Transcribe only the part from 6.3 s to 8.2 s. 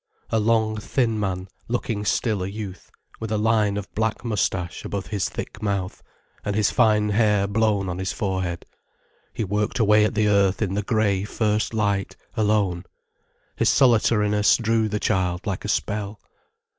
and his fine hair blown on his